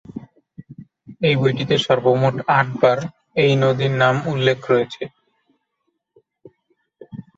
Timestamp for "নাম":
4.01-4.15